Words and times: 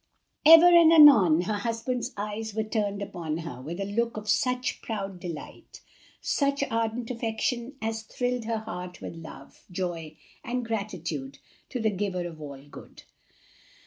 Ever 0.47 0.65
and 0.65 0.91
anon 0.91 1.41
her 1.41 1.57
husband's 1.59 2.11
eyes 2.17 2.55
were 2.55 2.63
turned 2.63 3.03
upon 3.03 3.37
her 3.37 3.61
with 3.61 3.79
a 3.79 3.85
look 3.85 4.17
of 4.17 4.27
such 4.27 4.81
proud 4.81 5.19
delight, 5.19 5.81
such 6.19 6.63
ardent 6.71 7.11
affection 7.11 7.73
as 7.83 8.01
thrilled 8.01 8.45
her 8.45 8.57
heart 8.57 8.99
with 8.99 9.13
love, 9.15 9.63
joy, 9.69 10.17
and 10.43 10.65
gratitude 10.65 11.37
to 11.69 11.79
the 11.79 11.91
Giver 11.91 12.25
of 12.25 12.41
all 12.41 12.63
good. 12.67 13.03